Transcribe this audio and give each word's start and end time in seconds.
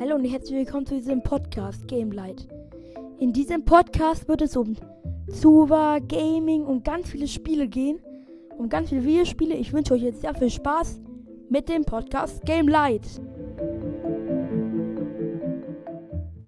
Hallo 0.00 0.14
und 0.14 0.24
herzlich 0.24 0.56
willkommen 0.56 0.86
zu 0.86 0.94
diesem 0.94 1.22
Podcast 1.22 1.86
Gamelight. 1.86 2.48
In 3.18 3.34
diesem 3.34 3.66
Podcast 3.66 4.26
wird 4.28 4.40
es 4.40 4.56
um 4.56 4.74
Zuba, 5.30 5.98
Gaming 5.98 6.64
und 6.64 6.86
ganz 6.86 7.10
viele 7.10 7.28
Spiele 7.28 7.68
gehen. 7.68 8.00
Um 8.56 8.70
ganz 8.70 8.88
viele 8.88 9.04
Videospiele. 9.04 9.54
Ich 9.54 9.74
wünsche 9.74 9.92
euch 9.92 10.00
jetzt 10.00 10.22
sehr 10.22 10.34
viel 10.34 10.48
Spaß 10.48 11.02
mit 11.50 11.68
dem 11.68 11.84
Podcast 11.84 12.46
Gamelight. 12.46 13.02